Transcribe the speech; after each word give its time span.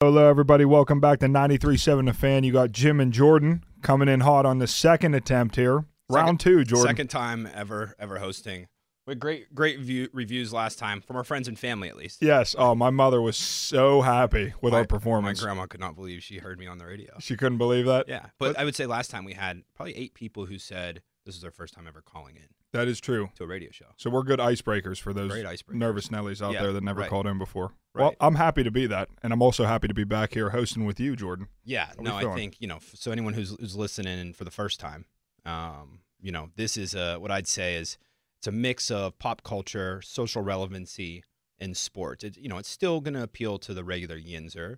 Hello, 0.00 0.30
everybody. 0.30 0.64
Welcome 0.64 1.00
back 1.00 1.18
to 1.18 1.26
93.7 1.26 2.06
The 2.06 2.12
Fan. 2.12 2.44
You 2.44 2.52
got 2.52 2.70
Jim 2.70 3.00
and 3.00 3.12
Jordan 3.12 3.64
coming 3.82 4.06
in 4.08 4.20
hot 4.20 4.46
on 4.46 4.58
the 4.60 4.68
second 4.68 5.14
attempt 5.16 5.56
here. 5.56 5.86
Round 6.08 6.40
Second- 6.40 6.40
two, 6.40 6.64
Jordan. 6.64 6.86
Second 6.86 7.08
time 7.08 7.48
ever 7.52 7.96
ever 7.98 8.20
hosting. 8.20 8.68
We 9.08 9.10
had 9.12 9.18
great 9.18 9.52
great 9.56 9.80
view, 9.80 10.08
reviews 10.12 10.52
last 10.52 10.78
time 10.78 11.00
from 11.00 11.16
our 11.16 11.24
friends 11.24 11.48
and 11.48 11.58
family 11.58 11.88
at 11.88 11.96
least. 11.96 12.22
Yes. 12.22 12.54
Oh, 12.56 12.76
my 12.76 12.90
mother 12.90 13.20
was 13.20 13.36
so 13.36 14.02
happy 14.02 14.54
with 14.60 14.72
My- 14.72 14.78
our 14.80 14.84
performance. 14.86 15.40
My 15.40 15.46
grandma 15.46 15.66
could 15.66 15.80
not 15.80 15.96
believe 15.96 16.22
she 16.22 16.38
heard 16.38 16.60
me 16.60 16.68
on 16.68 16.78
the 16.78 16.86
radio. 16.86 17.16
She 17.18 17.36
couldn't 17.36 17.58
believe 17.58 17.86
that. 17.86 18.08
Yeah, 18.08 18.26
but 18.38 18.56
I 18.56 18.64
would 18.64 18.76
say 18.76 18.86
last 18.86 19.10
time 19.10 19.24
we 19.24 19.32
had 19.32 19.64
probably 19.74 19.96
eight 19.96 20.14
people 20.14 20.46
who 20.46 20.60
said 20.60 21.02
this 21.28 21.34
is 21.36 21.42
their 21.42 21.50
first 21.50 21.74
time 21.74 21.86
ever 21.86 22.00
calling 22.00 22.36
in 22.36 22.44
That 22.72 22.88
is 22.88 23.00
true. 23.00 23.28
to 23.36 23.44
a 23.44 23.46
radio 23.46 23.70
show. 23.70 23.84
So 23.98 24.08
we're 24.08 24.22
good 24.22 24.38
icebreakers 24.38 24.98
for 24.98 25.12
those 25.12 25.30
Great 25.30 25.44
icebreakers. 25.44 25.74
nervous 25.74 26.08
Nellies 26.08 26.40
out 26.40 26.54
Yeah, 26.54 26.62
there 26.62 26.72
that 26.72 26.82
never 26.82 27.00
right. 27.02 27.10
called 27.10 27.26
in 27.26 27.36
before. 27.36 27.72
Well, 27.94 28.14
I'm 28.18 28.36
happy 28.36 28.62
to 28.64 28.70
be 28.70 28.86
that, 28.86 29.10
and 29.22 29.30
I'm 29.32 29.42
also 29.42 29.66
happy 29.66 29.88
to 29.88 29.94
be 29.94 30.04
back 30.04 30.32
here 30.32 30.48
hosting 30.50 30.86
with 30.86 30.98
you, 30.98 31.16
Jordan. 31.16 31.48
Yeah, 31.64 31.90
no, 31.98 32.16
I 32.16 32.34
think 32.34 32.56
you 32.60 32.66
know. 32.66 32.78
So 32.94 33.12
anyone 33.12 33.34
who's 33.34 33.54
who's 33.60 33.76
listening 33.76 34.32
for 34.32 34.44
the 34.44 34.50
first 34.50 34.80
time, 34.80 35.04
um, 35.44 36.00
you 36.18 36.32
know, 36.32 36.48
this 36.56 36.76
is 36.78 36.94
a 36.94 37.16
what 37.18 37.30
I'd 37.30 37.46
say 37.48 37.74
is 37.74 37.98
it's 38.38 38.46
a 38.46 38.52
mix 38.52 38.90
of 38.90 39.18
pop 39.18 39.42
culture, 39.42 40.00
social 40.00 40.40
relevancy, 40.42 41.24
and 41.58 41.76
sports. 41.76 42.24
It, 42.24 42.38
you 42.38 42.48
know, 42.48 42.56
it's 42.56 42.68
still 42.70 43.00
going 43.00 43.14
to 43.14 43.22
appeal 43.22 43.58
to 43.58 43.74
the 43.74 43.84
regular 43.84 44.18
Yinzer, 44.18 44.76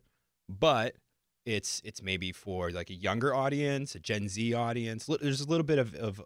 but 0.49 0.97
it's 1.45 1.81
it's 1.85 2.03
maybe 2.03 2.33
for 2.33 2.71
like 2.71 2.91
a 2.91 2.95
younger 2.95 3.35
audience, 3.35 3.95
a 3.95 3.99
Gen 4.01 4.29
Z 4.29 4.55
audience. 4.55 5.07
There's 5.21 5.41
a 5.43 5.47
little 5.49 5.65
bit 5.67 5.79
of 5.79 5.95
of 5.95 6.23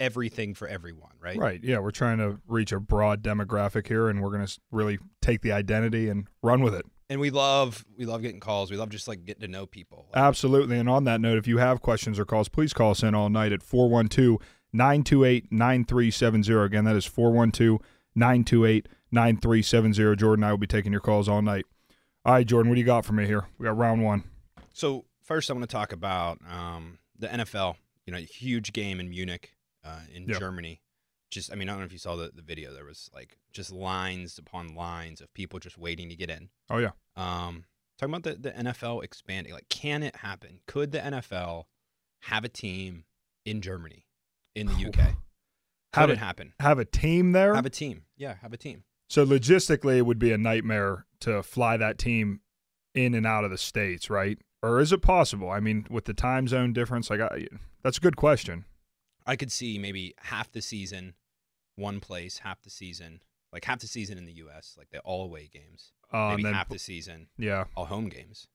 everything 0.00 0.54
for 0.54 0.68
everyone, 0.68 1.12
right? 1.20 1.36
Right. 1.36 1.60
Yeah, 1.62 1.78
we're 1.78 1.90
trying 1.90 2.18
to 2.18 2.40
reach 2.46 2.72
a 2.72 2.80
broad 2.80 3.22
demographic 3.22 3.86
here, 3.86 4.08
and 4.08 4.22
we're 4.22 4.30
going 4.30 4.46
to 4.46 4.60
really 4.70 4.98
take 5.20 5.42
the 5.42 5.52
identity 5.52 6.08
and 6.08 6.26
run 6.42 6.62
with 6.62 6.74
it. 6.74 6.84
And 7.08 7.20
we 7.20 7.30
love 7.30 7.84
we 7.96 8.06
love 8.06 8.22
getting 8.22 8.40
calls. 8.40 8.70
We 8.70 8.76
love 8.76 8.88
just 8.88 9.06
like 9.06 9.24
getting 9.24 9.42
to 9.42 9.48
know 9.48 9.66
people. 9.66 10.06
Like, 10.12 10.22
Absolutely. 10.22 10.78
And 10.78 10.88
on 10.88 11.04
that 11.04 11.20
note, 11.20 11.36
if 11.36 11.46
you 11.46 11.58
have 11.58 11.82
questions 11.82 12.18
or 12.18 12.24
calls, 12.24 12.48
please 12.48 12.72
call 12.72 12.92
us 12.92 13.02
in 13.02 13.14
all 13.14 13.28
night 13.28 13.52
at 13.52 13.62
412 13.62 14.38
928 14.72 15.52
9370. 15.52 16.64
Again, 16.64 16.84
that 16.84 16.96
is 16.96 17.04
412 17.04 17.80
928 18.14 18.88
9370. 19.10 20.16
Jordan 20.16 20.44
I 20.44 20.50
will 20.50 20.58
be 20.58 20.66
taking 20.66 20.90
your 20.90 21.02
calls 21.02 21.28
all 21.28 21.42
night. 21.42 21.66
All 22.24 22.34
right, 22.34 22.46
Jordan, 22.46 22.70
what 22.70 22.76
do 22.76 22.80
you 22.80 22.86
got 22.86 23.04
for 23.04 23.12
me 23.12 23.26
here? 23.26 23.46
We 23.58 23.64
got 23.64 23.76
round 23.76 24.02
one. 24.02 24.24
So 24.72 25.04
first, 25.22 25.50
I 25.50 25.54
want 25.54 25.68
to 25.68 25.72
talk 25.72 25.92
about 25.92 26.38
um, 26.50 26.98
the 27.18 27.26
NFL. 27.26 27.76
You 28.06 28.12
know, 28.12 28.18
huge 28.18 28.72
game 28.72 28.98
in 29.00 29.10
Munich, 29.10 29.54
uh, 29.84 30.00
in 30.12 30.26
Yep. 30.28 30.38
Germany. 30.38 30.80
Just, 31.30 31.50
I 31.50 31.54
mean, 31.54 31.68
I 31.68 31.72
don't 31.72 31.80
know 31.80 31.86
if 31.86 31.92
you 31.92 31.98
saw 31.98 32.14
the, 32.16 32.30
the 32.34 32.42
video. 32.42 32.72
There 32.74 32.84
was 32.84 33.10
like 33.14 33.38
just 33.52 33.72
lines 33.72 34.36
upon 34.38 34.74
lines 34.74 35.20
of 35.20 35.32
people 35.34 35.58
just 35.58 35.78
waiting 35.78 36.08
to 36.10 36.14
get 36.16 36.28
in. 36.30 36.50
Oh, 36.68 36.78
yeah. 36.78 36.90
Um, 37.16 37.64
talking 37.98 38.14
about 38.14 38.24
the, 38.24 38.34
the 38.34 38.50
NFL 38.50 39.02
expanding, 39.02 39.52
like, 39.54 39.68
can 39.70 40.02
it 40.02 40.16
happen? 40.16 40.60
Could 40.66 40.92
the 40.92 40.98
NFL 40.98 41.64
have 42.22 42.44
a 42.44 42.48
team 42.50 43.04
in 43.46 43.62
Germany, 43.62 44.06
in 44.54 44.66
the 44.66 44.74
UK? 44.74 44.94
Could 45.92 46.00
Have 46.00 46.10
it 46.10 46.18
happen? 46.18 46.52
Have 46.60 46.78
a 46.78 46.84
team 46.84 47.32
there? 47.32 47.54
Have 47.54 47.66
a 47.66 47.70
team. 47.70 48.02
Yeah, 48.16 48.34
have 48.42 48.52
a 48.52 48.56
team. 48.58 48.84
so, 49.08 49.24
logistically, 49.26 49.96
it 49.98 50.02
would 50.02 50.18
be 50.18 50.32
a 50.32 50.38
nightmare 50.38 51.06
to 51.20 51.42
fly 51.42 51.76
that 51.78 51.98
team 51.98 52.40
in 52.94 53.14
and 53.14 53.26
out 53.26 53.44
of 53.44 53.50
the 53.50 53.58
States, 53.58 54.08
right? 54.10 54.38
Or 54.62 54.80
is 54.80 54.92
it 54.92 55.00
possible? 55.02 55.50
I 55.50 55.60
mean, 55.60 55.86
with 55.90 56.04
the 56.04 56.14
time 56.14 56.46
zone 56.46 56.72
difference, 56.74 57.08
like, 57.10 57.20
I, 57.20 57.46
that's 57.82 57.96
a 57.98 58.00
good 58.00 58.16
question. 58.16 58.64
I 59.26 59.36
could 59.36 59.52
see 59.52 59.78
maybe 59.78 60.14
half 60.18 60.50
the 60.52 60.62
season, 60.62 61.14
one 61.76 62.00
place, 62.00 62.38
half 62.38 62.62
the 62.62 62.70
season, 62.70 63.22
like 63.52 63.64
half 63.64 63.80
the 63.80 63.86
season 63.86 64.18
in 64.18 64.24
the 64.26 64.32
U.S., 64.34 64.74
like 64.78 64.90
the 64.90 65.00
all 65.00 65.24
away 65.24 65.48
games. 65.52 65.92
Uh, 66.12 66.30
maybe 66.30 66.34
and 66.34 66.44
then- 66.46 66.54
half 66.54 66.68
the 66.68 66.78
season, 66.78 67.28
Yeah. 67.38 67.64
all 67.76 67.86
home 67.86 68.08
games. 68.08 68.48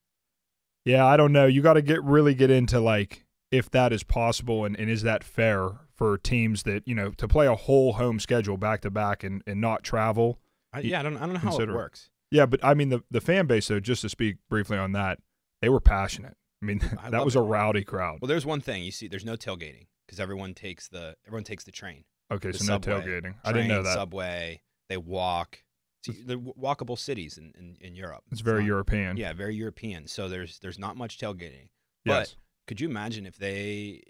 Yeah, 0.86 1.06
I 1.06 1.18
don't 1.18 1.34
know. 1.34 1.46
You 1.48 1.62
got 1.62 1.74
to 1.74 1.82
get 1.82 2.02
really 2.04 2.34
get 2.34 2.50
into 2.50 2.80
like 2.80 3.26
if 3.52 3.70
that 3.72 3.92
is 3.92 4.04
possible 4.04 4.64
and, 4.66 4.78
and 4.80 4.90
is 4.90 5.02
that 5.04 5.24
fair 5.24 5.70
for 5.94 6.18
teams 6.18 6.64
that 6.64 6.88
you 6.88 6.96
know 6.96 7.12
to 7.12 7.28
play 7.28 7.46
a 7.48 7.56
whole 7.56 7.94
home 7.94 8.20
schedule 8.20 8.56
back 8.58 8.82
to 8.82 8.90
back 8.92 9.24
and 9.24 9.42
and 9.46 9.60
not 9.60 9.84
travel. 9.84 10.40
I, 10.74 10.80
yeah, 10.82 11.00
I 11.00 11.04
don't, 11.04 11.18
I 11.18 11.22
don't 11.22 11.34
know 11.34 11.40
how 11.40 11.48
it 11.50 11.52
consider 11.52 11.74
it. 11.74 11.76
works. 11.76 12.10
Yeah, 12.32 12.46
but 12.46 12.64
I 12.64 12.74
mean 12.74 12.90
the 12.90 13.04
the 13.12 13.20
fan 13.22 13.48
base 13.48 13.68
though. 13.68 13.80
Just 13.82 14.02
to 14.04 14.10
speak 14.10 14.38
briefly 14.50 14.78
on 14.78 14.94
that, 14.94 15.20
they 15.62 15.68
were 15.70 15.80
passionate. 15.82 16.36
I 16.62 16.66
mean 16.66 16.82
I 17.04 17.10
that 17.10 17.26
was 17.26 17.36
it. 17.36 17.40
a 17.40 17.42
rowdy 17.42 17.84
crowd. 17.84 18.20
Well, 18.22 18.28
there's 18.30 18.46
one 18.46 18.62
thing 18.62 18.84
you 18.84 18.92
see. 18.92 19.08
There's 19.10 19.26
no 19.26 19.36
tailgating 19.36 19.88
because 20.08 20.20
everyone 20.20 20.54
takes 20.54 20.88
the 20.88 21.16
everyone 21.28 21.44
takes 21.44 21.64
the 21.66 21.72
train. 21.72 22.06
Okay, 22.32 22.52
the 22.52 22.58
so 22.58 22.66
no 22.66 22.74
subway. 22.82 22.94
tailgating. 23.06 23.36
I 23.44 23.52
didn't 23.54 23.68
know 23.68 23.84
that. 23.84 23.94
Subway. 23.94 24.62
They 24.90 24.98
walk. 24.98 25.60
See, 26.06 26.22
they're 26.26 26.38
walkable 26.38 26.98
cities 26.98 27.38
in, 27.38 27.54
in, 27.60 27.76
in 27.82 27.96
Europe. 27.96 28.24
It's 28.32 28.42
very 28.42 28.62
not- 28.62 28.68
European. 28.68 29.18
Yeah, 29.18 29.34
very 29.34 29.56
European. 29.56 30.08
So 30.08 30.30
there's 30.30 30.60
there's 30.60 30.80
not 30.80 30.96
much 30.98 31.18
tailgating. 31.18 31.70
Yes. 32.06 32.30
But 32.32 32.36
could 32.68 32.82
you 32.82 32.88
imagine 32.90 33.26
if 33.26 33.38
they 33.38 34.02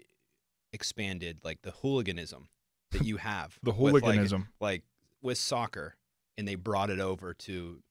expanded 0.72 1.38
like 1.44 1.62
the 1.62 1.70
hooliganism 1.72 2.48
that 2.92 3.04
you 3.04 3.16
have? 3.16 3.58
The 3.62 3.72
with, 3.72 3.94
like- 3.94 4.02
hooliganism. 4.04 4.48
like 4.60 4.82
with 5.22 5.38
soccer, 5.38 5.96
and 6.36 6.46
they 6.46 6.54
brought 6.54 6.90
it 6.90 7.00
over 7.00 7.34
to 7.34 7.82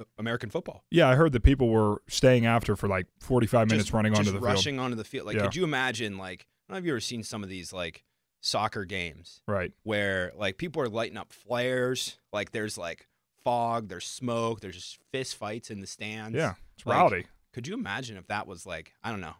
uh, 0.00 0.04
American 0.18 0.50
football. 0.50 0.84
Yeah, 0.90 1.08
I 1.08 1.14
heard 1.14 1.32
that 1.32 1.42
people 1.42 1.68
were 1.68 2.02
staying 2.08 2.46
after 2.46 2.74
for 2.76 2.88
like 2.88 3.06
45 3.20 3.68
minutes 3.68 3.86
Just- 3.86 3.94
running 3.94 4.14
onto 4.16 4.32
the 4.32 4.40
rushing 4.40 4.78
onto 4.80 4.96
the 4.96 5.04
field. 5.04 5.26
Like, 5.26 5.36
Yeah. 5.36 5.42
could 5.42 5.54
you 5.56 5.64
imagine? 5.64 6.18
Like, 6.18 6.46
I 6.68 6.72
don't 6.72 6.76
know 6.76 6.78
if 6.80 6.86
you 6.86 6.92
ever 6.92 7.00
seen 7.00 7.22
some 7.22 7.42
of 7.42 7.48
these 7.48 7.72
like 7.72 8.02
soccer 8.40 8.84
games. 8.84 9.40
Right. 9.46 9.72
where 9.84 10.32
like 10.36 10.56
people 10.58 10.82
are 10.82 10.88
lighting 10.88 11.16
up 11.16 11.32
flares. 11.32 12.18
Like, 12.32 12.50
there's 12.52 12.76
like 12.78 13.06
fog, 13.44 13.88
there's 13.88 14.06
smoke, 14.06 14.60
there's 14.60 14.74
just 14.76 14.98
fist 15.12 15.36
fights 15.36 15.70
in 15.70 15.80
the 15.80 15.86
stands. 15.86 16.36
Yeah, 16.36 16.54
it's 16.76 16.86
Like, 16.86 16.96
rowdy. 16.98 17.24
Could 17.52 17.66
you 17.66 17.74
imagine 17.74 18.16
if 18.16 18.26
that 18.26 18.46
was 18.46 18.66
like 18.66 18.92
I 19.02 19.10
don't 19.10 19.20
know, 19.20 19.34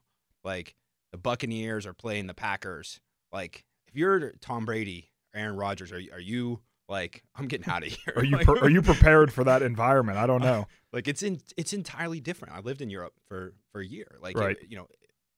like 0.45 0.75
the 1.13 1.19
Buccaneers 1.19 1.87
are 1.87 1.93
playing 1.95 2.27
the 2.27 2.35
Packers? 2.35 3.01
Like, 3.33 3.65
if 3.89 3.97
you're 3.97 4.33
Tom 4.41 4.65
Brady, 4.65 5.11
or 5.35 5.41
Aaron 5.41 5.57
Rodgers, 5.57 5.93
are 5.93 5.99
you, 6.01 6.11
are 6.13 6.21
you 6.21 6.61
like 6.89 7.23
I'm 7.37 7.47
getting 7.49 7.69
out 7.71 7.83
of 7.85 7.93
here? 7.93 8.15
Are 8.17 8.25
you 8.25 8.39
are 8.63 8.71
you 8.71 8.81
prepared 8.83 9.33
for 9.33 9.45
that 9.45 9.61
environment? 9.63 10.17
I 10.19 10.27
don't 10.27 10.41
know. 10.43 10.67
like 10.93 11.09
it's 11.09 11.23
in 11.23 11.41
it's 11.57 11.73
entirely 11.75 12.21
different. 12.21 12.55
I 12.55 12.61
lived 12.61 12.81
in 12.81 12.89
Europe 12.89 13.15
for 13.29 13.53
for 13.73 13.81
a 13.81 13.87
year. 13.87 14.17
Like 14.21 14.39
Right. 14.39 14.57
it- 14.57 14.71
you 14.71 14.77
know, 14.79 14.87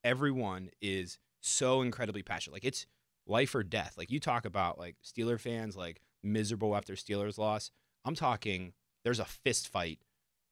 everyone 0.04 0.70
is 0.80 1.18
so 1.40 1.82
incredibly 1.82 2.22
passionate. 2.22 2.54
Like 2.54 2.64
it's 2.64 2.86
life 3.26 3.54
or 3.54 3.62
death. 3.62 3.94
Like 3.96 4.10
you 4.10 4.20
talk 4.20 4.44
about 4.44 4.78
like 4.78 4.96
Steeler 5.04 5.38
fans 5.40 5.76
like 5.76 6.00
miserable 6.22 6.76
after 6.76 6.94
Steelers 6.94 7.38
loss. 7.38 7.70
I'm 8.04 8.14
talking 8.14 8.72
there's 9.04 9.20
a 9.20 9.24
fist 9.24 9.68
fight 9.68 10.00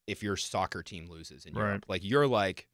if 0.07 0.23
your 0.23 0.37
soccer 0.37 0.83
team 0.83 1.09
loses 1.09 1.45
in 1.47 1.55
Right. 1.55 1.67
Europe. 1.67 1.85
Like 1.89 2.05
you're 2.05 2.27
like 2.27 2.69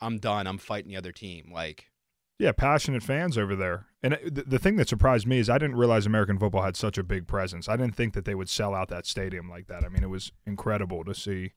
I'm 0.00 0.18
done. 0.18 0.46
I'm 0.46 0.58
fighting 0.58 0.90
the 0.90 0.96
other 0.96 1.12
team. 1.12 1.50
Like 1.52 1.90
Yeah, 2.38 2.52
passionate 2.52 3.02
fans 3.02 3.38
over 3.38 3.56
there. 3.56 3.86
And 4.02 4.18
the, 4.24 4.44
the 4.46 4.58
thing 4.58 4.76
that 4.76 4.88
surprised 4.88 5.26
me 5.26 5.38
is 5.38 5.48
I 5.50 5.58
didn't 5.58 5.76
realize 5.76 6.06
American 6.06 6.38
football 6.38 6.62
had 6.62 6.76
such 6.76 6.98
a 6.98 7.02
big 7.02 7.26
presence. 7.26 7.68
I 7.68 7.76
didn't 7.76 7.96
think 7.96 8.14
that 8.14 8.24
they 8.26 8.34
would 8.34 8.48
sell 8.48 8.74
out 8.74 8.88
that 8.88 9.06
stadium 9.06 9.48
like 9.48 9.66
that. 9.68 9.84
I 9.84 9.88
mean, 9.88 10.02
it 10.04 10.10
was 10.10 10.30
incredible 10.46 11.02
to 11.04 11.14
see 11.14 11.52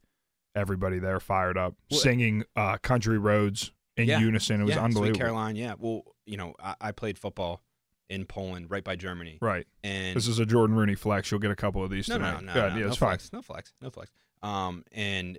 everybody 0.56 0.98
there 0.98 1.20
fired 1.20 1.58
up, 1.58 1.76
singing 1.92 2.44
uh, 2.56 2.78
"Country 2.78 3.20
Roads" 3.20 3.72
in 4.00 4.07
Yeah. 4.07 4.19
unison. 4.19 4.62
It 4.62 4.63
was 4.63 4.69
yeah, 4.72 4.75
Sweet 4.78 4.84
unbelievable. 4.86 5.19
Caroline, 5.19 5.56
yeah. 5.56 5.74
Well, 5.78 6.04
you 6.25 6.38
know, 6.38 6.54
I, 6.62 6.75
I 6.81 6.92
played 6.92 7.18
football 7.18 7.63
in 8.10 8.25
Poland, 8.25 8.72
right 8.72 8.84
by 8.84 8.96
Germany, 8.96 9.38
Right. 9.42 9.68
and 9.84 10.16
This 10.16 10.28
is 10.28 10.40
a 10.40 10.46
Jordan 10.46 10.75
Rooney 10.75 10.96
flex. 10.96 11.30
You'll 11.30 11.40
get 11.40 11.51
a 11.51 11.56
couple 11.56 11.84
of 11.84 11.92
these 11.92 12.07
no, 12.10 12.16
tonight. 12.18 12.42
no, 12.44 12.48
no, 12.48 12.54
Good. 12.54 12.60
no, 12.74 12.75
yeah, 12.75 12.81
no 12.86 12.88
it's 12.88 12.98
fine. 12.98 13.19
no 13.34 13.42
flex, 13.44 13.74
no 13.81 13.90
flex. 13.92 14.10
Um, 14.42 14.84
and 14.92 15.38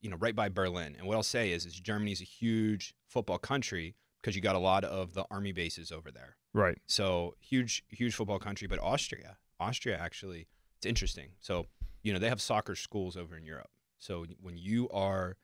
you 0.00 0.10
know, 0.10 0.16
right 0.16 0.36
by 0.36 0.48
Berlin. 0.50 0.94
And 0.98 1.06
what 1.08 1.16
I'll 1.16 1.22
say 1.22 1.50
is, 1.50 1.64
is 1.64 1.72
Germany's 1.80 2.20
a 2.20 2.24
huge 2.24 2.94
football 3.08 3.38
country 3.38 3.96
because 4.20 4.36
you 4.36 4.42
got 4.42 4.54
a 4.54 4.58
lot 4.58 4.84
of 4.84 5.14
the 5.14 5.24
army 5.30 5.52
bases 5.52 5.90
over 5.90 6.10
there. 6.10 6.36
Right. 6.52 6.76
So 6.86 7.34
huge, 7.40 7.82
huge 7.88 8.14
football 8.14 8.38
country. 8.38 8.68
But 8.68 8.78
Austria, 8.80 9.38
Austria 9.58 9.96
actually, 9.98 10.46
it's 10.76 10.84
interesting. 10.86 11.30
So 11.40 11.66
you 12.02 12.12
know, 12.12 12.18
they 12.18 12.28
have 12.28 12.40
soccer 12.42 12.76
schools 12.76 13.16
over 13.16 13.34
in 13.36 13.44
Europe. 13.46 13.70
So 13.98 14.26
when 14.42 14.58
you 14.58 14.88
are 14.90 15.36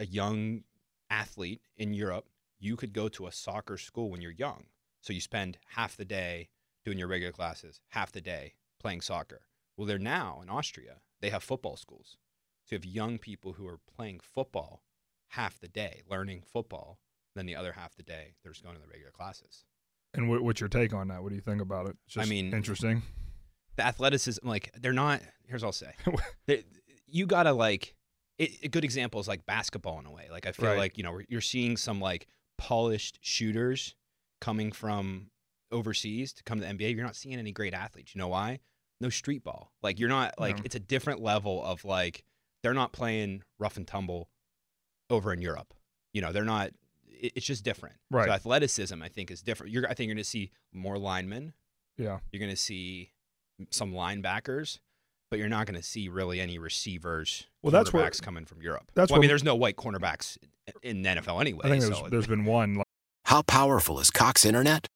a 0.00 0.04
young 0.06 0.64
athlete 1.10 1.60
in 1.76 1.94
Europe, 1.94 2.28
you 2.58 2.76
could 2.76 2.92
go 2.92 3.08
to 3.08 3.26
a 3.26 3.32
soccer 3.32 3.76
school 3.78 4.10
when 4.10 4.20
you're 4.20 4.30
young. 4.32 4.64
So 5.00 5.12
you 5.12 5.20
spend 5.20 5.58
half 5.76 5.96
the 5.96 6.04
day 6.04 6.48
doing 6.84 6.98
your 6.98 7.08
regular 7.08 7.32
classes, 7.32 7.80
half 7.90 8.12
the 8.12 8.20
day 8.20 8.54
playing 8.80 9.00
soccer. 9.02 9.42
Well, 9.76 9.86
they're 9.86 9.98
now 9.98 10.40
in 10.42 10.48
Austria, 10.48 11.00
they 11.20 11.30
have 11.30 11.42
football 11.42 11.76
schools. 11.76 12.16
So 12.64 12.74
you 12.74 12.78
have 12.78 12.84
young 12.86 13.18
people 13.18 13.54
who 13.54 13.66
are 13.66 13.80
playing 13.96 14.20
football 14.22 14.82
half 15.28 15.58
the 15.58 15.68
day, 15.68 16.02
learning 16.08 16.42
football, 16.50 16.98
then 17.34 17.46
the 17.46 17.56
other 17.56 17.72
half 17.72 17.94
the 17.96 18.02
day 18.02 18.34
they're 18.42 18.52
just 18.52 18.62
going 18.64 18.76
to 18.76 18.80
the 18.80 18.88
regular 18.88 19.10
classes. 19.10 19.64
And 20.14 20.28
what's 20.30 20.60
your 20.60 20.68
take 20.68 20.94
on 20.94 21.08
that? 21.08 21.22
What 21.22 21.30
do 21.30 21.34
you 21.34 21.40
think 21.40 21.60
about 21.60 21.88
it? 21.88 21.96
It's 22.06 22.16
I 22.16 22.24
mean- 22.24 22.54
interesting. 22.54 23.02
the 23.76 23.84
athleticism, 23.84 24.46
like 24.48 24.70
they're 24.80 24.92
not. 24.92 25.20
Here's 25.48 25.62
what 25.62 25.68
I'll 25.68 25.72
say: 25.72 25.92
They- 26.46 26.64
you 27.06 27.26
gotta 27.26 27.52
like. 27.52 27.94
It, 28.38 28.50
a 28.64 28.68
good 28.68 28.84
example 28.84 29.20
is 29.20 29.28
like 29.28 29.46
basketball 29.46 29.98
in 30.00 30.06
a 30.06 30.10
way. 30.10 30.28
Like 30.30 30.46
I 30.46 30.52
feel 30.52 30.70
Right. 30.70 30.78
like 30.78 30.98
you 30.98 31.04
know 31.04 31.20
you're 31.28 31.40
seeing 31.40 31.76
some 31.76 32.00
like 32.00 32.26
polished 32.58 33.18
shooters 33.22 33.94
coming 34.40 34.72
from 34.72 35.30
overseas 35.70 36.32
to 36.34 36.42
come 36.44 36.58
to 36.60 36.66
the 36.66 36.72
NBA. 36.72 36.94
You're 36.94 37.04
not 37.04 37.16
seeing 37.16 37.38
any 37.38 37.52
great 37.52 37.74
athletes. 37.74 38.14
You 38.14 38.18
know 38.20 38.28
why? 38.28 38.60
No 39.00 39.08
street 39.08 39.42
ball. 39.44 39.72
Like 39.82 39.98
you're 39.98 40.08
not 40.08 40.38
like 40.38 40.58
No. 40.58 40.62
it's 40.64 40.74
a 40.74 40.80
different 40.80 41.20
level 41.20 41.64
of 41.64 41.84
like 41.84 42.24
they're 42.62 42.74
not 42.74 42.92
playing 42.92 43.42
rough 43.58 43.76
and 43.76 43.86
tumble 43.86 44.28
over 45.10 45.32
in 45.32 45.40
Europe. 45.40 45.74
You 46.12 46.20
know 46.22 46.32
they're 46.32 46.44
not. 46.44 46.70
it- 47.06 47.32
It's 47.36 47.46
just 47.46 47.64
different. 47.64 47.96
Right. 48.10 48.26
So 48.26 48.32
athleticism, 48.32 49.00
I 49.02 49.08
think, 49.08 49.30
is 49.30 49.42
different. 49.42 49.72
You're, 49.72 49.84
I 49.88 49.94
think 49.94 50.08
you're 50.08 50.14
going 50.16 50.22
to 50.24 50.28
see 50.28 50.50
more 50.72 50.98
linemen. 50.98 51.54
Yeah. 51.96 52.18
You're 52.32 52.40
going 52.40 52.50
to 52.50 52.56
see 52.56 53.12
some 53.70 53.92
linebackers, 53.92 54.80
but 55.34 55.40
you're 55.40 55.48
not 55.48 55.66
going 55.66 55.74
to 55.74 55.82
see 55.82 56.08
really 56.08 56.40
any 56.40 56.60
receivers. 56.60 57.48
Well, 57.60 57.72
that's 57.72 57.92
where- 57.92 58.04
cornerbacks 58.08 58.22
coming 58.22 58.44
from 58.44 58.62
Europe. 58.62 58.92
that's 58.94 59.10
well, 59.10 59.18
I 59.18 59.20
mean, 59.20 59.26
there's 59.26 59.42
no 59.42 59.56
white 59.56 59.74
cornerbacks 59.74 60.38
in 60.80 61.02
the 61.02 61.08
NFL 61.08 61.40
anyway. 61.40 61.62
I 61.64 61.70
think 61.70 61.82
there's, 61.82 61.98
so 61.98 62.06
there's 62.08 62.28
been 62.28 62.44
one. 62.44 62.76
Like, 62.76 62.86
How 63.24 63.42
powerful 63.42 63.98
is 63.98 64.10
Cox 64.10 64.44
Internet? 64.44 64.86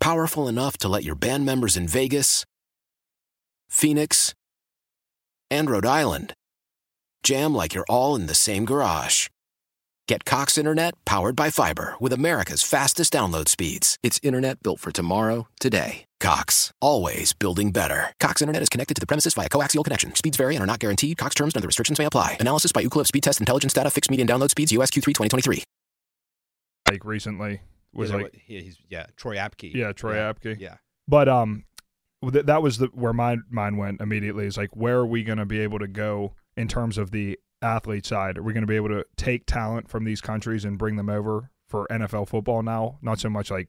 Powerful 0.00 0.48
enough 0.48 0.76
to 0.78 0.88
let 0.88 1.04
your 1.04 1.14
band 1.14 1.46
members 1.46 1.76
in 1.76 1.86
Vegas, 1.86 2.44
Phoenix, 3.68 4.34
and 5.52 5.70
Rhode 5.70 5.86
Island 5.86 6.34
jam 7.22 7.54
like 7.54 7.74
you're 7.74 7.86
all 7.88 8.16
in 8.16 8.26
the 8.26 8.34
same 8.34 8.64
garage. 8.64 9.28
Get 10.12 10.26
Cox 10.26 10.58
Internet 10.58 10.92
powered 11.06 11.34
by 11.34 11.48
fiber 11.48 11.94
with 11.98 12.12
America's 12.12 12.62
fastest 12.62 13.14
download 13.14 13.48
speeds. 13.48 13.96
It's 14.02 14.20
internet 14.22 14.62
built 14.62 14.78
for 14.78 14.92
tomorrow, 14.92 15.48
today. 15.58 16.04
Cox, 16.20 16.70
always 16.82 17.32
building 17.32 17.70
better. 17.70 18.12
Cox 18.20 18.42
Internet 18.42 18.60
is 18.60 18.68
connected 18.68 18.92
to 18.92 19.00
the 19.00 19.06
premises 19.06 19.32
via 19.32 19.48
coaxial 19.48 19.82
connection. 19.82 20.14
Speeds 20.14 20.36
vary 20.36 20.54
and 20.54 20.62
are 20.62 20.66
not 20.66 20.80
guaranteed. 20.80 21.16
Cox 21.16 21.34
terms 21.34 21.54
and 21.54 21.62
other 21.62 21.66
restrictions 21.66 21.98
may 21.98 22.04
apply. 22.04 22.36
Analysis 22.40 22.72
by 22.72 22.84
Ookla 22.84 23.06
Speed 23.06 23.22
Test 23.22 23.40
Intelligence 23.40 23.72
Data. 23.72 23.90
Fixed 23.90 24.10
median 24.10 24.28
download 24.28 24.50
speeds. 24.50 24.70
US 24.72 24.90
Q3 24.90 25.14
2023. 25.14 25.64
like 26.90 27.06
recently 27.06 27.62
was 27.94 28.10
yeah, 28.10 28.16
like 28.16 28.22
what- 28.24 28.34
he's 28.34 28.76
yeah, 28.90 29.06
Troy 29.16 29.36
Apke. 29.36 29.72
yeah 29.72 29.92
Troy 29.92 30.16
yeah. 30.16 30.30
Apke. 30.30 30.60
Yeah. 30.60 30.76
But 31.08 31.30
um, 31.30 31.64
th- 32.30 32.44
that 32.44 32.60
was 32.60 32.76
the 32.76 32.88
where 32.88 33.14
my 33.14 33.38
mind 33.48 33.78
went 33.78 34.02
immediately. 34.02 34.44
Is 34.44 34.58
like, 34.58 34.76
where 34.76 34.98
are 34.98 35.06
we 35.06 35.24
going 35.24 35.38
to 35.38 35.46
be 35.46 35.60
able 35.60 35.78
to 35.78 35.88
go 35.88 36.34
in 36.54 36.68
terms 36.68 36.98
of 36.98 37.12
the 37.12 37.38
athlete 37.62 38.04
side? 38.06 38.38
Are 38.38 38.42
we 38.42 38.52
going 38.52 38.62
to 38.62 38.66
be 38.66 38.76
able 38.76 38.88
to 38.88 39.04
take 39.16 39.46
talent 39.46 39.88
from 39.88 40.04
these 40.04 40.20
countries 40.20 40.64
and 40.64 40.76
bring 40.78 40.96
them 40.96 41.08
over 41.08 41.50
for 41.68 41.86
NFL 41.90 42.28
football 42.28 42.62
now? 42.62 42.98
Not 43.02 43.18
so 43.20 43.28
much 43.30 43.50
like 43.50 43.68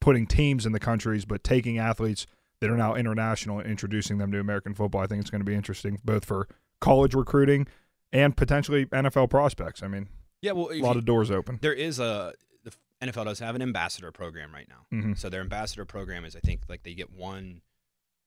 putting 0.00 0.26
teams 0.26 0.66
in 0.66 0.72
the 0.72 0.80
countries, 0.80 1.24
but 1.24 1.42
taking 1.44 1.78
athletes 1.78 2.26
that 2.60 2.70
are 2.70 2.76
now 2.76 2.94
international 2.94 3.58
and 3.58 3.68
introducing 3.68 4.18
them 4.18 4.30
to 4.32 4.38
American 4.40 4.74
football. 4.74 5.00
I 5.00 5.06
think 5.06 5.20
it's 5.20 5.30
going 5.30 5.40
to 5.40 5.44
be 5.44 5.54
interesting 5.54 5.98
both 6.04 6.24
for 6.24 6.48
college 6.80 7.14
recruiting 7.14 7.66
and 8.12 8.36
potentially 8.36 8.86
NFL 8.86 9.30
prospects. 9.30 9.82
I 9.82 9.88
mean, 9.88 10.08
Yeah. 10.40 10.52
Well, 10.52 10.70
a 10.72 10.78
lot 10.80 10.92
you- 10.94 10.98
of 11.00 11.04
doors 11.04 11.30
open. 11.30 11.58
there 11.62 11.72
is 11.72 11.98
a 11.98 12.32
the 12.64 12.72
NFL 13.00 13.24
does 13.24 13.38
have 13.40 13.54
an 13.56 13.62
ambassador 13.62 14.12
program 14.12 14.52
right 14.54 14.68
now. 14.68 14.86
Mhm. 14.92 15.18
So 15.18 15.28
their 15.28 15.40
ambassador 15.40 15.84
program 15.84 16.24
is, 16.24 16.36
I 16.36 16.40
think, 16.40 16.62
like 16.68 16.82
they 16.84 16.94
get 16.94 17.10
one 17.12 17.62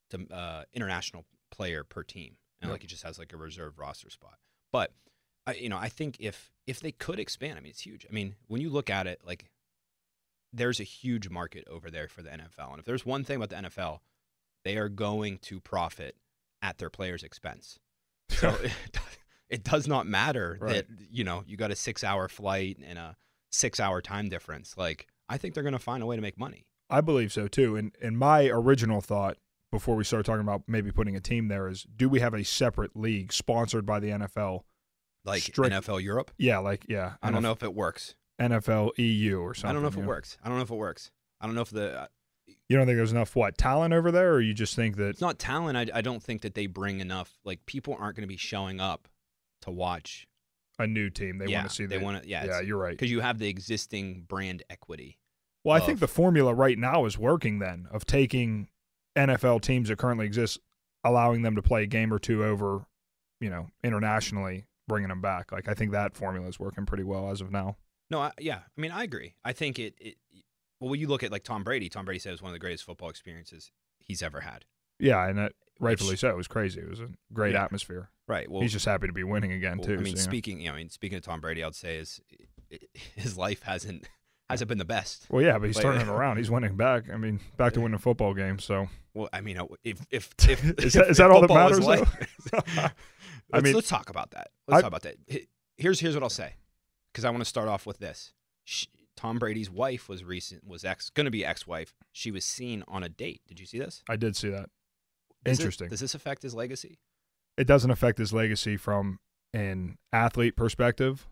to, 0.09 0.27
uh, 0.33 0.63
international 0.73 1.25
player 1.51 1.83
per 1.83 2.03
team, 2.03 2.35
and 2.61 2.69
Yep. 2.69 2.71
like 2.71 2.83
it 2.83 2.87
just 2.87 3.03
has 3.03 3.17
like 3.17 3.31
a 3.33 3.37
reserve 3.37 3.79
roster 3.79 4.09
spot. 4.09 4.37
But 4.75 4.92
I, 5.48 5.54
you 5.54 5.69
know, 5.69 5.77
I 5.77 5.89
think 5.89 6.18
if 6.19 6.51
if 6.68 6.80
they 6.81 6.92
could 6.92 7.19
expand, 7.19 7.57
I 7.57 7.62
mean, 7.62 7.69
it's 7.69 7.81
huge. 7.81 8.06
I 8.10 8.13
mean, 8.13 8.36
when 8.48 8.60
you 8.62 8.69
look 8.69 8.89
at 8.89 9.07
it, 9.07 9.22
like 9.25 9.45
there's 10.51 10.80
a 10.80 10.83
huge 10.83 11.30
market 11.30 11.66
over 11.69 11.89
there 11.89 12.07
for 12.07 12.22
the 12.22 12.30
NFL, 12.30 12.72
and 12.72 12.80
if 12.80 12.86
there's 12.86 13.06
one 13.06 13.24
thing 13.24 13.38
about 13.38 13.50
the 13.50 13.69
NFL, 13.69 14.00
they 14.63 14.77
are 14.77 14.89
going 14.89 15.38
to 15.44 15.60
profit 15.60 16.16
at 16.62 16.77
their 16.77 16.89
players' 16.89 17.24
expense. 17.24 17.80
So 18.30 18.50
it, 18.63 18.72
it 19.50 19.63
does 19.63 19.88
not 19.88 20.07
matter 20.07 20.57
Right. 20.60 20.74
that 20.74 20.88
you 21.12 21.24
know 21.24 21.44
you 21.48 21.56
got 21.57 21.72
a 21.72 21.75
six 21.75 22.04
hour 22.04 22.27
flight 22.27 22.77
and 22.86 22.98
a 22.98 23.16
six 23.51 23.80
hour 23.80 24.01
time 24.01 24.27
difference. 24.30 24.75
Like 24.77 25.07
I 25.30 25.38
think 25.38 25.54
they're 25.54 25.63
going 25.63 25.74
to 25.74 25.80
find 25.80 26.04
a 26.04 26.06
way 26.06 26.16
to 26.18 26.22
make 26.22 26.38
money. 26.38 26.66
I 26.89 27.01
believe 27.01 27.31
so 27.31 27.48
too. 27.48 27.75
And 27.77 27.92
and 28.01 28.18
my 28.18 28.48
original 28.48 29.00
thought 29.01 29.38
before 29.75 29.95
we 29.95 30.06
start 30.06 30.25
talking 30.25 30.42
about 30.42 30.63
maybe 30.68 30.89
putting 30.89 31.18
a 31.18 31.19
team 31.19 31.50
there 31.50 31.68
is 31.68 31.83
do 31.83 32.07
we 32.07 32.22
have 32.22 32.33
a 32.33 32.45
separate 32.45 32.95
league 32.95 33.33
sponsored 33.33 33.86
by 33.86 34.00
the 34.00 34.07
NFL? 34.07 34.62
Like 35.25 35.42
Strict- 35.42 35.74
NFL 35.74 36.01
Europe. 36.01 36.31
Yeah, 36.38 36.60
like 36.60 36.86
yeah. 36.88 37.13
I 37.22 37.30
don't 37.30 37.44
know 37.44 37.51
if 37.51 37.62
it 37.62 37.75
works. 37.75 38.16
NFL 38.39 38.92
EU 38.98 39.39
or 39.39 39.54
something. 39.54 39.69
I 39.69 39.74
don't 39.74 39.81
know 39.81 39.89
if 39.89 39.98
it 39.98 40.07
works. 40.07 40.38
I 40.42 40.48
don't 40.48 40.57
know 40.57 40.63
if 40.63 40.72
it 40.72 40.75
works. 40.75 41.12
I 41.42 41.45
don't 41.45 41.56
know 41.56 41.62
if 41.62 41.72
the 41.72 42.01
uh, 42.04 42.07
You 42.69 42.77
don't 42.77 42.86
think 42.86 42.95
there's 42.98 43.12
enough 43.12 43.36
what 43.36 43.57
talent 43.57 43.94
over 43.94 44.12
there, 44.12 44.33
or 44.33 44.42
you 44.42 44.54
just 44.54 44.75
think 44.75 44.95
that 44.95 45.10
it's 45.10 45.22
not 45.22 45.39
talent. 45.39 45.77
I, 45.77 45.98
I 45.98 46.01
don't 46.01 46.24
think 46.24 46.42
that 46.44 46.56
they 46.56 46.68
bring 46.68 47.01
enough. 47.01 47.38
Like 47.44 47.66
people 47.66 47.98
aren't 48.00 48.16
going 48.16 48.24
to 48.24 48.31
be 48.31 48.38
showing 48.38 48.80
up 48.80 49.10
to 49.63 49.72
watch 49.72 50.25
a 50.80 50.88
new 50.88 51.10
team 51.10 51.38
they 51.38 51.48
yeah, 51.48 51.60
want 51.60 51.69
to 51.69 51.75
see? 51.75 51.86
They 51.86 51.98
the- 51.98 52.04
want 52.04 52.24
to. 52.24 52.30
Yeah, 52.30 52.45
yeah, 52.45 52.62
you're 52.62 52.77
right. 52.77 52.92
Because 52.92 53.12
you 53.12 53.19
have 53.19 53.39
the 53.39 53.50
existing 53.50 54.25
brand 54.27 54.63
equity. 54.69 55.18
Well, 55.66 55.75
I 55.75 55.80
think 55.80 56.00
the 56.00 56.07
formula 56.07 56.54
right 56.54 56.77
now 56.77 57.06
is 57.06 57.18
working. 57.18 57.60
Then 57.60 57.88
of 57.92 58.06
taking 58.06 58.68
NFL 59.15 59.62
teams 59.62 59.89
that 59.89 59.97
currently 59.97 60.25
exist, 60.25 60.59
allowing 61.03 61.41
them 61.41 61.56
to 61.56 61.62
play 61.62 61.83
a 61.83 61.88
game 61.88 62.13
or 62.13 62.19
two 62.19 62.44
over, 62.44 62.85
you 63.39 63.50
know, 63.50 63.67
internationally, 63.83 64.65
bringing 64.88 65.09
them 65.09 65.21
back. 65.21 65.51
Like 65.51 65.67
I 65.67 65.73
think 65.73 65.91
that 65.91 66.15
formula 66.15 66.47
is 66.47 66.59
working 66.59 66.85
pretty 66.85 67.03
well 67.03 67.29
as 67.29 67.41
of 67.41 67.51
now. 67.51 67.77
No, 68.10 68.19
I, 68.22 68.31
yeah. 68.39 68.60
I 68.77 68.81
mean, 68.81 68.91
I 68.91 69.03
agree. 69.03 69.34
I 69.43 69.53
think 69.53 69.79
it, 69.79 69.95
it. 70.00 70.15
Well, 70.79 70.89
when 70.91 71.00
you 71.00 71.07
look 71.07 71.24
at 71.24 71.31
like 71.31 71.43
Tom 71.43 71.63
Brady, 71.63 71.89
Tom 71.89 72.05
Brady 72.05 72.19
said 72.19 72.29
it 72.29 72.34
was 72.34 72.41
one 72.41 72.50
of 72.50 72.53
the 72.53 72.60
greatest 72.60 72.84
football 72.84 73.10
experiences 73.10 73.72
he's 74.00 74.22
ever 74.22 74.41
had. 74.41 74.65
Yeah, 75.00 75.27
and 75.27 75.38
that 75.38 75.53
rightfully 75.79 76.12
Which- 76.12 76.19
so. 76.19 76.29
It 76.29 76.38
was 76.38 76.48
crazy. 76.48 76.81
It 76.81 76.89
was 76.89 77.00
a 77.00 77.10
great 77.34 77.53
Yeah. 77.53 77.63
atmosphere. 77.63 78.10
Right. 78.27 78.50
Well, 78.50 78.62
He's 78.62 78.72
just 78.74 78.86
happy 78.86 79.07
to 79.07 79.13
be 79.13 79.24
winning 79.24 79.51
again 79.51 79.77
well, 79.77 79.88
too. 79.88 79.93
I 79.95 79.98
mean, 80.01 80.15
so, 80.17 80.24
speaking, 80.24 80.60
you 80.60 80.67
know, 80.69 80.74
I 80.74 80.77
mean, 80.77 80.89
speaking 80.89 81.17
of 81.17 81.24
Tom 81.24 81.41
Brady, 81.41 81.63
I'd 81.63 81.75
say 81.75 81.98
is 81.98 82.22
his 83.15 83.38
life 83.38 83.63
hasn't 83.63 84.07
hasn't 84.49 84.69
been 84.69 84.77
the 84.77 84.85
best. 84.85 85.25
Well, 85.29 85.41
yeah, 85.43 85.57
but 85.57 85.67
he's 85.67 85.75
Like- 85.75 85.83
turning 85.83 86.01
it 86.01 86.07
around. 86.11 86.37
He's 86.37 86.51
winning 86.51 86.75
back. 86.75 87.09
I 87.11 87.17
mean, 87.17 87.39
back 87.57 87.73
to 87.73 87.81
winning 87.81 87.97
football 87.99 88.33
games. 88.33 88.63
So 88.63 88.87
Well, 89.13 89.29
I 89.33 89.41
mean, 89.41 89.57
uh, 89.57 89.65
if 89.83 89.99
if 90.11 90.33
if 90.49 90.63
Is 90.79 90.93
that- 90.93 91.03
if- 91.05 91.09
is 91.11 91.17
that 91.17 91.31
all 91.31 91.41
that 91.41 91.49
matters, 91.53 91.79
like- 91.85 92.07
I 92.53 92.91
let's, 93.51 93.63
mean- 93.63 93.75
let's 93.75 93.89
talk 93.89 94.09
about 94.09 94.31
that. 94.31 94.49
Let's 94.67 94.79
I- 94.79 94.81
talk 94.81 94.87
about 94.89 95.01
that. 95.03 95.15
Here's 95.77 95.99
here's 95.99 96.13
what 96.15 96.23
I'll 96.23 96.29
say, 96.29 96.55
because 97.11 97.25
I 97.25 97.29
want 97.29 97.41
to 97.41 97.49
start 97.49 97.67
off 97.67 97.85
with 97.85 97.99
this. 97.99 98.33
Sh 98.65 98.85
Tom 99.17 99.39
Brady's 99.39 99.69
wife 99.69 100.09
was 100.09 100.23
recent 100.25 100.67
was 100.67 100.83
ex 100.83 101.09
going 101.09 101.25
to 101.25 101.31
be 101.31 101.45
ex-wife. 101.45 101.93
She 102.11 102.31
was 102.31 102.43
seen 102.43 102.83
on 102.87 103.01
a 103.03 103.09
date. 103.09 103.41
Did 103.47 103.59
you 103.61 103.65
see 103.65 103.79
this? 103.79 104.03
I 104.09 104.15
did 104.17 104.35
see 104.35 104.49
that. 104.49 104.69
Does 105.43 105.59
it- 105.59 105.61
Interesting. 105.61 105.89
does 105.89 105.99
this 106.01 106.13
affect 106.15 106.43
his 106.43 106.53
legacy? 106.53 106.99
It 107.57 107.65
doesn't 107.67 107.91
affect 107.91 108.17
his 108.17 108.33
legacy 108.33 108.75
from 108.75 109.19
an 109.53 109.97
athlete 110.11 110.57
perspective, 110.57 111.27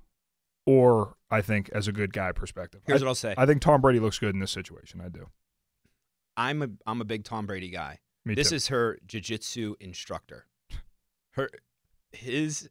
or 0.65 1.15
I 1.29 1.41
think 1.41 1.69
as 1.69 1.87
a 1.87 1.91
good 1.91 2.13
guy 2.13 2.31
perspective. 2.31 2.81
Here's 2.85 3.01
I, 3.01 3.05
what 3.05 3.09
I'll 3.09 3.15
say. 3.15 3.33
I 3.37 3.45
think 3.45 3.61
Tom 3.61 3.81
Brady 3.81 3.99
looks 3.99 4.19
good 4.19 4.33
in 4.33 4.39
this 4.39 4.51
situation. 4.51 5.01
I 5.01 5.09
do. 5.09 5.27
I'm 6.37 6.61
a 6.61 6.67
I'm 6.85 7.01
a 7.01 7.05
big 7.05 7.23
Tom 7.23 7.45
Brady 7.45 7.69
guy. 7.69 7.99
Me 8.25 8.35
this 8.35 8.49
too. 8.49 8.55
is 8.55 8.67
her 8.67 8.97
jiu-jitsu 9.05 9.75
instructor. 9.79 10.47
Her 11.31 11.49
his 12.11 12.69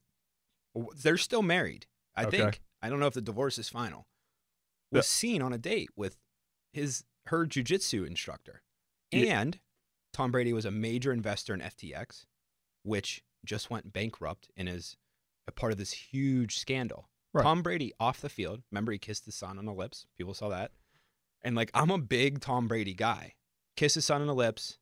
they're 1.03 1.19
still 1.19 1.43
married. 1.43 1.87
I 2.17 2.25
Okay. 2.25 2.39
think. 2.39 2.61
I 2.83 2.89
don't 2.89 2.99
know 3.01 3.07
if 3.07 3.15
the 3.15 3.21
divorce 3.21 3.59
is 3.59 3.69
final. 3.69 4.07
Yeah. 4.91 4.99
Was 4.99 5.07
seen 5.07 5.43
on 5.43 5.53
a 5.53 5.59
date 5.59 5.91
with 5.97 6.17
his 6.73 7.05
her 7.27 7.47
jiu-jitsu 7.47 8.05
instructor. 8.05 8.63
Yeah. 9.11 9.41
And 9.41 9.61
Tom 10.13 10.33
Brady 10.33 10.53
was 10.53 10.65
a 10.65 10.71
major 10.71 11.13
investor 11.13 11.55
in 11.55 11.61
FTX, 11.61 12.27
which 12.83 13.23
just 13.45 13.71
went 13.71 13.93
bankrupt 13.93 14.49
and 14.57 14.69
is 14.69 14.97
a 15.47 15.53
part 15.53 15.73
of 15.73 15.79
this 15.79 15.93
huge 15.93 16.59
scandal. 16.59 17.09
Right. 17.33 17.43
Tom 17.43 17.63
Brady 17.63 17.93
off 17.99 18.21
the 18.21 18.29
field. 18.29 18.63
Remember 18.71 18.93
he 18.93 18.99
kissed 18.99 19.25
his 19.25 19.35
son 19.35 19.59
on 19.59 19.65
the 19.65 19.73
lips. 19.73 20.07
People 20.19 20.35
saw 20.35 20.49
that. 20.51 20.73
And 21.43 21.57
like 21.57 21.71
I'm 21.75 21.91
a 21.91 21.99
big 21.99 22.41
Tom 22.41 22.69
Brady 22.69 22.95
guy. 22.95 23.35
Kiss 23.77 23.95
his 23.95 24.05
son 24.05 24.21
on 24.21 24.27
the 24.27 24.35
lips, 24.35 24.79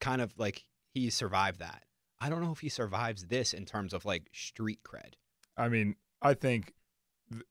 kind 0.00 0.22
of 0.22 0.32
like 0.38 0.64
he 0.94 1.10
survived 1.10 1.60
that. 1.60 1.82
I 2.20 2.30
don't 2.30 2.42
know 2.42 2.52
if 2.52 2.60
he 2.60 2.68
survives 2.70 3.26
this 3.26 3.52
in 3.52 3.66
terms 3.66 3.92
of 3.92 4.04
like 4.04 4.28
street 4.32 4.80
cred. 4.82 5.14
I 5.56 5.68
mean, 5.68 5.96
I 6.22 6.34
think 6.34 6.72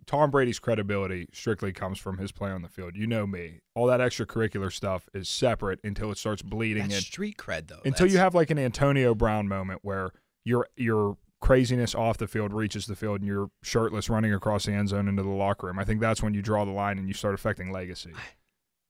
Tom 0.06 0.32
Brady's 0.32 0.60
credibility 0.60 1.28
strictly 1.34 1.72
comes 1.72 2.00
from 2.00 2.18
his 2.18 2.32
play 2.32 2.52
on 2.52 2.62
the 2.62 2.68
field. 2.68 2.96
You 2.96 3.08
know 3.08 3.28
me. 3.28 3.60
All 3.76 3.88
that 3.88 4.00
extracurricular 4.00 4.72
stuff 4.72 5.10
is 5.14 5.30
separate 5.30 5.80
until 5.84 6.12
it 6.12 6.18
starts 6.18 6.42
bleeding 6.42 6.84
That's 6.84 6.96
in. 6.96 7.02
street 7.02 7.38
cred, 7.38 7.68
though. 7.68 7.82
Until 7.86 8.08
you 8.08 8.18
have 8.18 8.34
like 8.34 8.50
an 8.50 8.60
Antonio 8.60 9.14
Brown 9.14 9.48
moment 9.48 9.82
where 9.84 10.12
your 10.44 10.68
your 10.76 11.18
craziness 11.44 11.94
off 11.94 12.18
the 12.18 12.26
field 12.26 12.54
reaches 12.54 12.86
the 12.86 12.96
field 12.96 13.20
and 13.20 13.28
you're 13.28 13.50
shirtless 13.62 14.10
running 14.10 14.34
across 14.34 14.66
the 14.66 14.72
end 14.72 14.88
zone 14.88 15.10
into 15.10 15.22
the 15.22 15.28
locker 15.28 15.68
room. 15.68 15.78
I 15.78 15.84
think 15.84 16.00
that's 16.00 16.24
when 16.24 16.34
you 16.34 16.42
draw 16.42 16.64
the 16.64 16.72
line 16.72 16.98
and 16.98 17.06
you 17.06 17.14
start 17.14 17.36
affecting 17.36 17.70
legacy. 17.70 18.14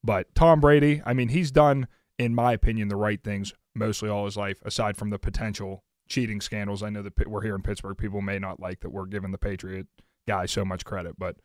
But 0.03 0.35
Tom 0.35 0.61
Brady, 0.61 1.01
I 1.03 1.13
mean, 1.13 1.29
he's 1.29 1.49
done, 1.49 1.87
in 2.19 2.35
my 2.35 2.53
opinion, 2.53 2.89
the 2.89 2.95
right 2.95 3.23
things 3.23 3.53
mostly 3.73 4.07
all 4.07 4.25
his 4.25 4.37
life, 4.37 4.61
aside 4.63 4.97
from 4.97 5.09
the 5.09 5.17
potential 5.17 5.83
cheating 6.07 6.41
scandals. 6.41 6.83
I 6.83 6.91
know 6.91 7.01
that 7.01 7.27
we're 7.27 7.41
here 7.41 7.55
in 7.55 7.63
Pittsburgh. 7.63 7.97
People 7.97 8.21
may 8.21 8.37
not 8.37 8.59
like 8.59 8.81
that 8.81 8.91
we're 8.91 9.07
giving 9.07 9.31
the 9.31 9.39
Patriot 9.39 9.87
guy 10.27 10.45
so 10.45 10.63
much 10.63 10.85
credit, 10.85 11.15
but 11.17 11.37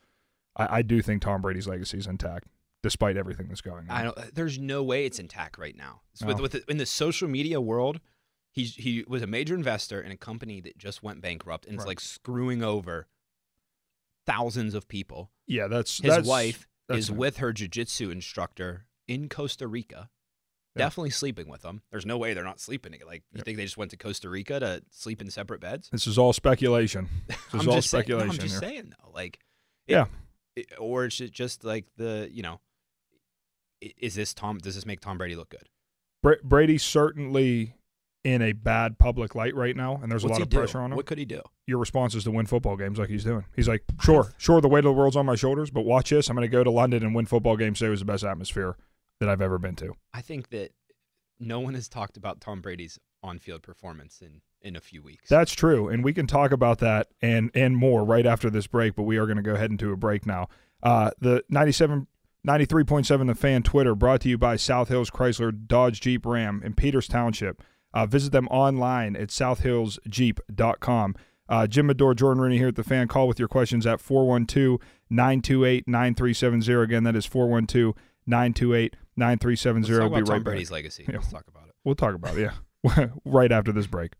I, 0.56 0.78
I 0.78 0.82
do 0.82 1.00
think 1.00 1.22
Tom 1.22 1.40
Brady's 1.40 1.66
legacy 1.66 1.96
is 1.96 2.06
intact 2.06 2.48
despite 2.82 3.16
everything 3.16 3.48
that's 3.48 3.62
going 3.62 3.88
on. 3.88 3.96
I 3.96 4.02
don't. 4.02 4.34
There's 4.34 4.58
no 4.58 4.82
way 4.82 5.06
it's 5.06 5.18
intact 5.18 5.56
right 5.56 5.74
now. 5.74 6.02
So 6.12 6.26
with, 6.26 6.40
with 6.40 6.52
the, 6.52 6.64
in 6.68 6.76
the 6.76 6.84
social 6.84 7.28
media 7.28 7.62
world, 7.62 7.98
he's 8.50 8.75
he 8.76 9.05
was 9.07 9.23
a 9.23 9.26
major 9.26 9.55
investor 9.55 10.00
in 10.00 10.11
a 10.12 10.17
company 10.17 10.61
that 10.61 10.76
just 10.78 11.02
went 11.02 11.21
bankrupt 11.21 11.67
and 11.67 11.75
is 11.75 11.78
Right. 11.81 11.88
like 11.88 12.00
screwing 12.00 12.62
over 12.62 13.07
thousands 14.26 14.75
of 14.75 14.88
people. 14.88 15.31
yeah, 15.47 15.67
that's 15.69 15.99
His 15.99 16.11
that's, 16.17 16.28
wife 16.28 16.67
that's 16.88 17.00
is 17.00 17.11
with 17.12 17.38
her 17.38 17.52
jujitsu 17.52 18.11
instructor 18.12 18.87
in 19.07 19.28
Costa 19.28 19.67
Rica. 19.67 20.11
Yeah. 20.76 20.85
Definitely 20.85 21.11
sleeping 21.11 21.49
with 21.49 21.62
them. 21.62 21.83
There's 21.90 22.07
no 22.07 22.19
way 22.19 22.35
they're 22.35 22.45
not 22.45 22.61
sleeping. 22.61 22.93
Like 23.07 23.23
you 23.33 23.38
Yeah. 23.38 23.43
think 23.43 23.57
they 23.57 23.64
just 23.64 23.76
went 23.78 23.90
to 23.93 23.97
Costa 23.97 24.28
Rica 24.28 24.61
to 24.61 24.83
sleep 24.90 25.21
in 25.21 25.31
separate 25.31 25.61
beds? 25.61 25.88
This 25.90 26.07
is 26.07 26.19
all 26.19 26.33
speculation. 26.33 27.09
This 27.52 27.62
is 27.62 27.67
all 27.69 27.75
just 27.76 27.90
saying, 27.90 28.05
no, 28.09 28.19
speculation. 28.19 28.31
I'm 28.31 28.37
just 28.38 28.61
here. 28.61 28.61
saying 28.61 28.93
though, 29.02 29.11
like, 29.12 29.38
it- 29.87 29.93
Yeah. 29.93 30.07
it- 30.55 30.73
or 30.78 31.07
is 31.07 31.21
it 31.21 31.31
just 31.33 31.64
like 31.64 31.87
the 31.97 32.28
you 32.31 32.43
know, 32.43 32.61
is 33.81 34.14
this 34.14 34.35
Tom? 34.35 34.59
Does 34.59 34.75
this 34.75 34.85
make 34.85 35.00
Tom 35.00 35.17
Brady 35.19 35.37
look 35.37 35.49
good? 35.50 35.69
Brady 36.43 36.78
certainly 36.78 37.75
in 38.25 38.42
a 38.42 38.52
bad 38.52 38.98
public 38.98 39.34
light 39.34 39.54
right 39.54 39.76
now, 39.76 39.98
and 40.02 40.10
there's 40.10 40.25
What's 40.25 40.38
a 40.38 40.40
lot 40.40 40.42
of 40.42 40.48
do? 40.48 40.58
pressure 40.58 40.80
on 40.80 40.92
him. 40.92 40.96
What 40.96 41.06
could 41.06 41.18
he 41.18 41.25
do? 41.25 41.40
Your 41.66 41.78
response 41.78 42.14
is 42.14 42.25
to 42.25 42.30
win 42.30 42.46
football 42.46 42.76
games 42.76 42.98
like 42.98 43.08
he's 43.08 43.25
doing. 43.25 43.44
He's 43.54 43.68
like, 43.68 43.84
sure, 44.00 44.32
sure, 44.38 44.60
the 44.60 44.68
weight 44.68 44.80
of 44.80 44.84
the 44.84 44.92
world's 44.92 45.16
on 45.16 45.26
my 45.26 45.37
shoulders, 45.37 45.70
but 45.70 45.84
watch 45.84 46.10
this. 46.10 46.28
I'm 46.28 46.37
going 46.37 46.46
to 46.46 46.52
go 46.52 46.64
to 46.64 46.70
London 46.70 47.04
and 47.04 47.14
win 47.14 47.26
football 47.26 47.56
games. 47.56 47.78
Say 47.78 47.87
it 47.87 47.90
was 47.90 48.00
the 48.00 48.06
best 48.06 48.25
atmosphere 48.25 48.76
that 49.20 49.28
I've 49.28 49.40
ever 49.40 49.58
been 49.58 49.76
to. 49.76 49.94
I 50.12 50.20
think 50.20 50.50
that 50.50 50.70
no 51.38 51.60
one 51.60 51.75
has 51.75 51.88
talked 51.88 52.16
about 52.16 52.40
Tom 52.40 52.60
Brady's 52.60 52.98
on-field 53.22 53.62
performance 53.62 54.20
in 54.20 54.40
in 54.60 54.75
a 54.75 54.80
few 54.80 55.02
weeks. 55.02 55.28
That's 55.28 55.52
true, 55.52 55.88
and 55.88 56.02
we 56.02 56.12
can 56.12 56.26
talk 56.26 56.50
about 56.50 56.78
that 56.80 57.08
and 57.22 57.50
and 57.54 57.76
more 57.76 58.04
right 58.04 58.26
after 58.26 58.50
this 58.50 58.66
break. 58.66 58.96
But 58.96 59.04
we 59.04 59.16
are 59.16 59.26
going 59.26 59.37
to 59.37 59.42
go 59.42 59.54
ahead 59.54 59.70
into 59.70 59.92
a 59.92 59.96
break 59.96 60.26
now. 60.26 60.48
Uh, 60.82 61.10
the 61.20 61.44
97, 61.48 62.06
93.7 62.46 63.26
The 63.26 63.34
Fan 63.34 63.62
Twitter 63.62 63.94
brought 63.94 64.20
to 64.22 64.28
you 64.28 64.38
by 64.38 64.56
South 64.56 64.88
Hills 64.88 65.10
Chrysler 65.10 65.52
Dodge 65.66 66.00
Jeep 66.00 66.25
Ram 66.25 66.62
in 66.64 66.75
Peters 66.75 67.08
Township. 67.08 67.62
Uh, 67.95 68.07
visit 68.07 68.33
them 68.33 68.49
online 68.49 69.16
at 69.16 69.28
southhillsjeep.com. 69.28 71.16
Uh, 71.49 71.66
Jim 71.66 71.88
Medore, 71.88 72.14
Jordan 72.14 72.42
Rooney 72.42 72.59
here 72.59 72.68
at 72.68 72.76
The 72.76 72.85
Fan. 72.85 73.09
Call 73.09 73.26
with 73.26 73.38
your 73.38 73.49
questions 73.49 73.87
at 73.87 74.00
412 74.00 74.78
928 75.09 75.88
9370. 75.88 76.83
Again, 76.83 77.04
that 77.04 77.16
is 77.16 77.25
412 77.25 77.95
928 78.26 78.97
9370. 79.16 79.80
Let's 79.80 79.99
talk 79.99 79.99
We'll 79.99 80.07
about 80.09 80.16
be 80.18 80.25
Tom 80.26 80.33
right 80.33 80.38
back. 80.38 80.45
Brady's 80.45 80.71
legacy. 80.71 81.04
Yeah. 81.09 81.14
Let's 81.16 81.33
talk 81.33 81.45
about 81.49 81.68
it. 81.68 81.75
We'll 81.85 81.95
talk 81.95 82.14
about 82.14 82.37
it, 82.37 82.50
yeah. 82.85 83.07
right 83.25 83.50
after 83.50 83.73
this 83.73 83.87
break. 83.87 84.12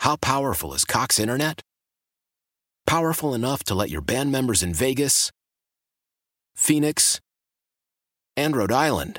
How 0.00 0.16
powerful 0.16 0.74
is 0.74 0.84
Cox 0.84 1.18
Internet? 1.18 1.62
Powerful 2.86 3.34
enough 3.34 3.64
to 3.64 3.74
let 3.74 3.88
your 3.90 4.02
band 4.02 4.30
members 4.30 4.62
in 4.62 4.74
Vegas, 4.74 5.32
Phoenix, 6.54 7.20
and 8.36 8.54
Rhode 8.54 8.70
Island 8.70 9.18